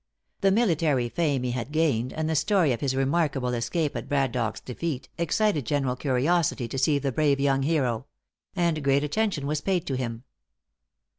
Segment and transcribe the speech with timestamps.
[0.39, 4.31] The military fame he had gained, and the story of his remarkable escape at Brad
[4.31, 8.07] dock's defeat, excited general curiosity to see the brave young hero;
[8.55, 10.23] and great attention was paid to him.